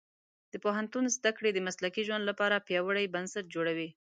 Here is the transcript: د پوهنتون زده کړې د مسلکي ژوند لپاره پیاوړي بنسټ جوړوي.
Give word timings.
د 0.51 0.53
پوهنتون 0.63 1.05
زده 1.15 1.31
کړې 1.37 1.51
د 1.53 1.59
مسلکي 1.67 2.01
ژوند 2.07 2.23
لپاره 2.29 2.63
پیاوړي 2.67 3.05
بنسټ 3.15 3.45
جوړوي. 3.55 3.89